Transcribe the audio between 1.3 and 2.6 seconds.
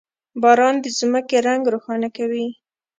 رنګ روښانه کوي.